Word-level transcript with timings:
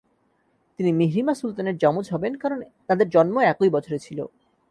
তিনি 0.79 0.91
মিহরিমা 0.93 1.33
সুলতানের 1.33 1.75
যমজ 1.77 2.05
হবেন 2.13 2.33
কারণ 2.37 2.59
তাদের 2.87 3.07
জন্ম 3.09 3.35
একই 3.51 3.69
বছরে 3.69 3.97
ছিল। 3.99 4.19